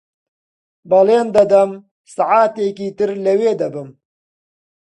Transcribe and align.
بەڵێن 0.89 1.27
دەدەم 1.35 1.71
سەعاتێکی 2.13 2.89
تر 2.97 3.09
لەوێ 3.25 3.51
دەبم. 3.61 3.89